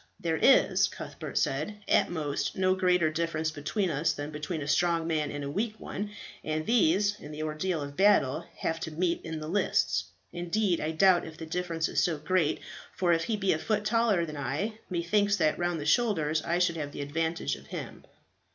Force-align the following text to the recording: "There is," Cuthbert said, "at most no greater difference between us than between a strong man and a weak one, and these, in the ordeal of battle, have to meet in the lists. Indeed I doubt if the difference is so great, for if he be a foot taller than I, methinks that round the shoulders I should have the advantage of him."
"There 0.19 0.37
is," 0.41 0.87
Cuthbert 0.87 1.37
said, 1.37 1.75
"at 1.87 2.09
most 2.09 2.55
no 2.57 2.73
greater 2.73 3.11
difference 3.11 3.51
between 3.51 3.91
us 3.91 4.13
than 4.13 4.31
between 4.31 4.63
a 4.63 4.67
strong 4.67 5.05
man 5.05 5.29
and 5.29 5.43
a 5.43 5.49
weak 5.51 5.79
one, 5.79 6.09
and 6.43 6.65
these, 6.65 7.19
in 7.19 7.31
the 7.31 7.43
ordeal 7.43 7.83
of 7.83 7.95
battle, 7.95 8.47
have 8.61 8.79
to 8.79 8.89
meet 8.91 9.21
in 9.23 9.39
the 9.39 9.47
lists. 9.47 10.05
Indeed 10.33 10.81
I 10.81 10.89
doubt 10.89 11.27
if 11.27 11.37
the 11.37 11.45
difference 11.45 11.87
is 11.87 12.01
so 12.03 12.17
great, 12.17 12.61
for 12.95 13.13
if 13.13 13.25
he 13.25 13.37
be 13.37 13.53
a 13.53 13.59
foot 13.59 13.85
taller 13.85 14.25
than 14.25 14.37
I, 14.37 14.79
methinks 14.89 15.35
that 15.35 15.59
round 15.59 15.79
the 15.79 15.85
shoulders 15.85 16.41
I 16.41 16.57
should 16.57 16.77
have 16.77 16.93
the 16.93 17.01
advantage 17.01 17.55
of 17.55 17.67
him." 17.67 18.03